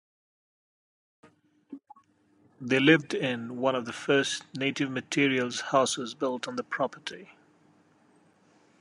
[2.59, 7.33] They lived in one of the first native-materials houses built on the property.